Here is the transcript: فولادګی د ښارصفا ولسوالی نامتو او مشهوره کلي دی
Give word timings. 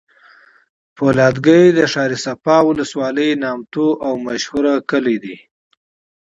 فولادګی 0.95 1.63
د 1.77 1.79
ښارصفا 1.93 2.57
ولسوالی 2.69 3.29
نامتو 3.43 3.87
او 4.05 4.13
مشهوره 4.27 4.73
کلي 4.89 5.17
دی 5.23 5.35